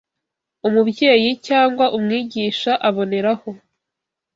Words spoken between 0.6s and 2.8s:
umubyeyi cyangwa umwigisha